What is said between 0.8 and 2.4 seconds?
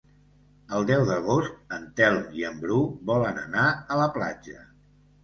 deu d'agost en Telm